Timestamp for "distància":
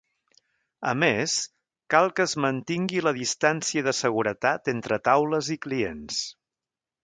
3.19-3.87